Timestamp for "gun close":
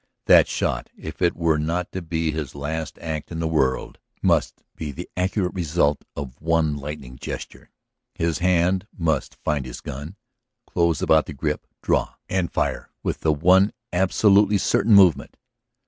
9.79-11.03